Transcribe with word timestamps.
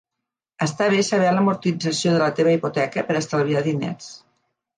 Està 0.65 0.87
bé 0.93 1.03
saber 1.09 1.33
l'amortització 1.35 2.15
de 2.15 2.23
la 2.25 2.31
teva 2.41 2.55
hipoteca 2.57 3.05
per 3.11 3.19
estalviar 3.21 3.63
diners. 3.71 4.11